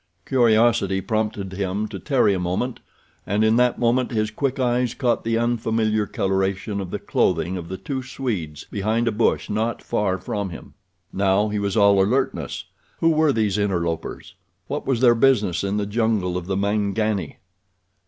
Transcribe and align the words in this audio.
Curiosity 0.25 0.99
prompted 0.99 1.53
him 1.53 1.87
to 1.89 1.99
tarry 1.99 2.33
a 2.33 2.39
moment, 2.39 2.79
and 3.27 3.43
in 3.43 3.55
that 3.57 3.77
moment 3.77 4.09
his 4.09 4.31
quick 4.31 4.59
eyes 4.59 4.95
caught 4.95 5.23
the 5.23 5.37
unfamiliar 5.37 6.07
coloration 6.07 6.81
of 6.81 6.89
the 6.89 6.97
clothing 6.97 7.55
of 7.55 7.69
the 7.69 7.77
two 7.77 8.01
Swedes 8.01 8.63
behind 8.71 9.07
a 9.07 9.11
bush 9.11 9.47
not 9.47 9.83
far 9.83 10.17
from 10.17 10.49
him. 10.49 10.73
Now 11.13 11.49
he 11.49 11.59
was 11.59 11.77
all 11.77 12.03
alertness. 12.03 12.65
Who 12.99 13.09
were 13.11 13.31
these 13.31 13.59
interlopers? 13.59 14.33
What 14.65 14.87
was 14.87 15.01
their 15.01 15.13
business 15.13 15.63
in 15.63 15.77
the 15.77 15.85
jungle 15.85 16.35
of 16.35 16.47
the 16.47 16.57
Mangani? 16.57 17.37